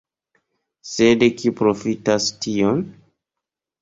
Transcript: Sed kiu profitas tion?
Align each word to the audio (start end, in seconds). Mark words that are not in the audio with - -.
Sed 0.93 1.25
kiu 1.41 1.53
profitas 1.61 2.31
tion? 2.47 2.85